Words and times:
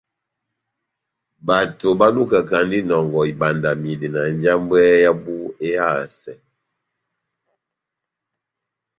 Bato 1.47 1.87
balukakandini 1.99 2.81
inɔngɔ 2.87 3.21
ibandamidɛ 3.33 4.07
na 4.13 4.21
njambwɛ 4.35 4.79
yábu 5.03 5.35
ehasɛ. 5.67 6.33